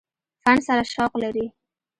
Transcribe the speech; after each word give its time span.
فن 0.43 0.57
سره 0.67 0.83
شوق 0.93 1.13
لري۔ 1.23 1.45